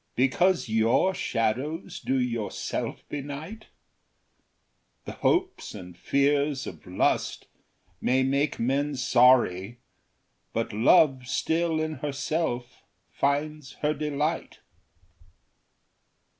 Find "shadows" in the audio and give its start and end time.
1.13-1.99